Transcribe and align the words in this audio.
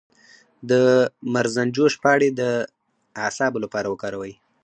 د 0.69 0.71
مرزنجوش 1.33 1.93
پاڼې 2.03 2.29
د 2.39 2.41
اعصابو 3.23 3.57
لپاره 3.65 3.87
وکاروئ 3.93 4.33